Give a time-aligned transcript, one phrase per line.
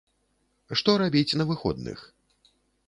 [0.81, 1.99] Што рабіць на выходных?